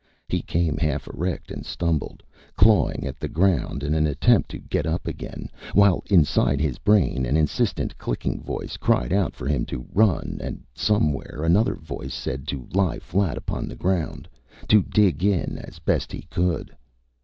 [0.27, 2.23] He came half erect and stumbled,
[2.55, 7.23] clawing at the ground in an attempt to get up again, while inside his brain
[7.23, 12.47] an insistent, clicking voice cried out for him to run, and somewhere another voice said
[12.47, 14.27] to lie flat upon the ground,
[14.69, 16.75] to dig in as best he could.